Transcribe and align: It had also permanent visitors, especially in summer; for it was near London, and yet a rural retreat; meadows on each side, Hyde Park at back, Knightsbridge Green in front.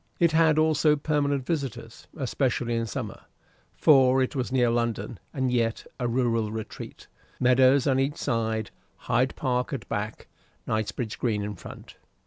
It 0.17 0.31
had 0.31 0.57
also 0.57 0.95
permanent 0.95 1.45
visitors, 1.45 2.07
especially 2.17 2.73
in 2.73 2.87
summer; 2.87 3.25
for 3.75 4.19
it 4.23 4.35
was 4.35 4.51
near 4.51 4.71
London, 4.71 5.19
and 5.31 5.51
yet 5.51 5.85
a 5.99 6.07
rural 6.07 6.51
retreat; 6.51 7.05
meadows 7.39 7.85
on 7.85 7.99
each 7.99 8.17
side, 8.17 8.71
Hyde 8.97 9.35
Park 9.35 9.73
at 9.73 9.87
back, 9.89 10.25
Knightsbridge 10.67 11.19
Green 11.19 11.43
in 11.43 11.55
front. 11.55 11.97